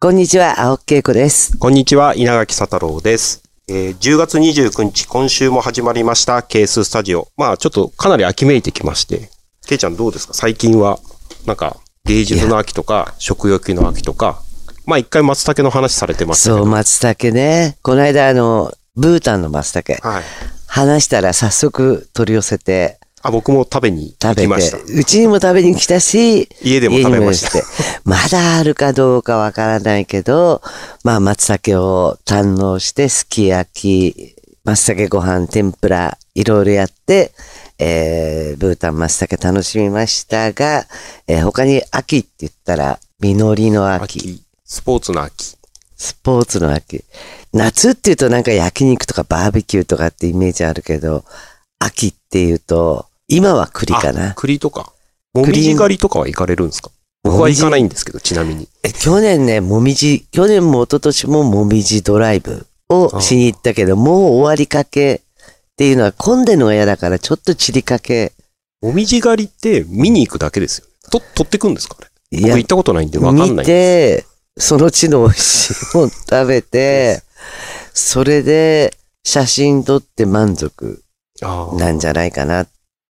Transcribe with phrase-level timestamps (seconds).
[0.00, 1.56] こんにちは、青木恵子です。
[1.58, 3.44] こんにちは、稲垣佐太郎です。
[3.68, 7.28] えー、10月29日、今週も始まりました、ケーススタジオ。
[7.36, 9.30] まあ、ちょっとかなり秋めいてきまして、
[9.68, 10.34] けいちゃんどうですか？
[10.34, 10.98] 最近は、
[11.46, 14.42] なんか、芸術の秋とか、食欲の秋とか、
[14.86, 17.78] まあ一回松茸の話されてますたそう、松茸ね。
[17.82, 19.94] この間あの、ブータンの松茸。
[20.08, 20.24] はい。
[20.66, 24.78] 話したら早速取り寄せて、あ、僕も食べに行きました。
[24.78, 27.62] て、うちにも食べに来たし、家でも食べました
[28.04, 30.62] まだあるかどうかわからないけど、
[31.04, 37.32] まあ松茸を堪能して、すき焼き、松茸ご飯、天ぷら、いろいろやって、
[37.78, 40.86] えー、ブータン松茸楽しみましたが、
[41.26, 44.18] えー他に秋って言ったら、実りの秋。
[44.20, 44.42] 秋。
[44.64, 45.56] スポーツの秋。
[45.96, 47.04] スポーツの秋。
[47.52, 51.24] 夏って言うとなんか焼肉とかバーベキューとかってイメージあるけど、
[51.78, 54.34] 秋って言うと、今は栗かあな。
[54.34, 54.92] 栗とか。
[55.34, 56.90] もみじ狩りとかは行かれるんですか？
[57.22, 58.68] 僕は行かないんですけど、ちなみに。
[58.82, 65.20] え去年ね、もみじ、去年も一昨年ももみじドライブをしに行ったけど、もう終わりかけっ
[65.76, 68.32] ていうのは混んでるのが嫌だからちょっと散りかけ。
[68.80, 70.92] もみじ狩りって見に行くだけですよね。
[71.10, 71.96] と、取ってくんですか？
[72.00, 72.08] あれ。
[72.38, 73.64] いや僕行ったことないんでわかんないん見。
[73.64, 74.24] て、
[74.56, 77.22] その地の美味しいもの食べて、
[77.92, 81.02] それで写真撮って満足
[81.76, 82.68] なんじゃないかなっ